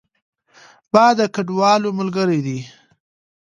[0.93, 2.59] باد د کډوالو ملګری دی